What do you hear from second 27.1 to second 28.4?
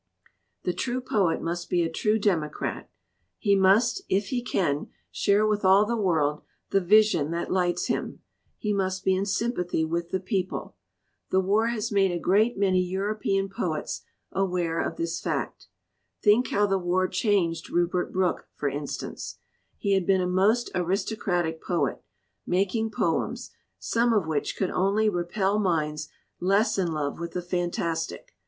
with the fantastic.